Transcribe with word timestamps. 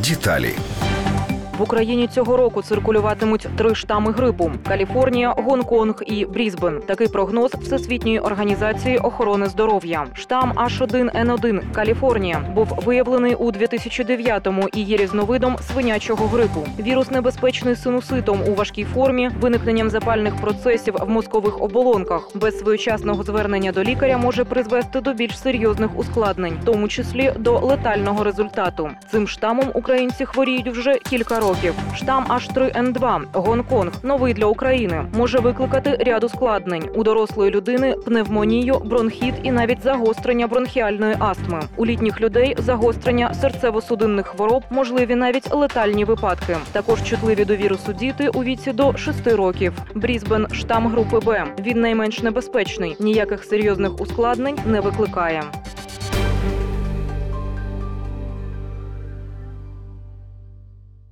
Деталі. 0.00 0.58
В 1.60 1.62
Україні 1.62 2.06
цього 2.06 2.36
року 2.36 2.62
циркулюватимуть 2.62 3.48
три 3.56 3.74
штами 3.74 4.12
грипу: 4.12 4.52
Каліфорнія, 4.68 5.34
Гонконг 5.36 5.94
і 6.06 6.24
Брізбен. 6.24 6.80
Такий 6.86 7.08
прогноз 7.08 7.50
Всесвітньої 7.54 8.18
організації 8.18 8.98
охорони 8.98 9.46
здоров'я. 9.46 10.06
Штам 10.14 10.52
H1N1 10.52 11.72
Каліфорнія 11.72 12.40
був 12.54 12.78
виявлений 12.84 13.34
у 13.34 13.50
2009-му 13.50 14.68
і 14.74 14.80
є 14.80 14.96
різновидом 14.96 15.56
свинячого 15.72 16.26
грипу. 16.26 16.66
Вірус 16.78 17.10
небезпечний 17.10 17.76
синуситом 17.76 18.40
у 18.48 18.54
важкій 18.54 18.84
формі, 18.84 19.30
виникненням 19.40 19.90
запальних 19.90 20.36
процесів 20.36 20.94
в 21.00 21.08
мозкових 21.08 21.62
оболонках. 21.62 22.28
Без 22.34 22.58
своєчасного 22.58 23.22
звернення 23.22 23.72
до 23.72 23.84
лікаря 23.84 24.18
може 24.18 24.44
призвести 24.44 25.00
до 25.00 25.12
більш 25.12 25.38
серйозних 25.38 25.98
ускладнень, 25.98 26.58
в 26.62 26.64
тому 26.64 26.88
числі 26.88 27.32
до 27.38 27.58
летального 27.58 28.24
результату. 28.24 28.90
Цим 29.10 29.28
штамом 29.28 29.70
українці 29.74 30.24
хворіють 30.24 30.68
вже 30.68 30.94
кілька 30.94 31.40
років. 31.50 31.74
Штам 31.96 32.26
H3N2 32.28 33.22
Гонконг 33.32 33.92
новий 34.02 34.34
для 34.34 34.46
України 34.46 35.04
може 35.14 35.38
викликати 35.38 35.96
ряд 36.06 36.24
ускладнень 36.24 36.88
у 36.94 37.02
дорослої 37.02 37.50
людини 37.50 37.94
пневмонію, 38.06 38.78
бронхіт 38.84 39.34
і 39.42 39.52
навіть 39.52 39.82
загострення 39.82 40.46
бронхіальної 40.46 41.16
астми. 41.18 41.60
У 41.76 41.86
літніх 41.86 42.20
людей 42.20 42.54
загострення 42.58 43.32
серцево-судинних 43.42 44.24
хвороб, 44.24 44.62
можливі 44.70 45.14
навіть 45.14 45.54
летальні 45.54 46.04
випадки. 46.04 46.56
Також 46.72 47.04
чутливі 47.04 47.44
до 47.44 47.56
вірусу 47.56 47.92
діти 47.92 48.28
у 48.28 48.42
віці 48.42 48.72
до 48.72 48.96
6 48.96 49.26
років. 49.26 49.72
Брізбен 49.94 50.46
штам 50.52 50.88
групи 50.88 51.18
Б. 51.18 51.44
Він 51.58 51.80
найменш 51.80 52.22
небезпечний, 52.22 52.96
ніяких 53.00 53.44
серйозних 53.44 54.00
ускладнень 54.00 54.58
не 54.66 54.80
викликає. 54.80 55.42